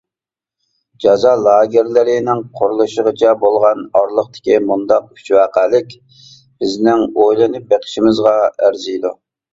جازا 1.03 1.33
لاگېرلىرىنىڭ 1.47 2.41
قۇرۇلۇشىغىچە 2.61 3.35
بولغان 3.43 3.83
ئارىلىقتىكى 3.99 4.57
مۇنداق 4.71 5.13
ئۈچ 5.21 5.29
ۋەقەلىك 5.39 5.95
بىزنىڭ 6.65 7.05
ئويلىنىپ 7.21 7.69
بېقىشىمىزغا 7.75 8.37
ئەرزىيدۇ. 8.49 9.15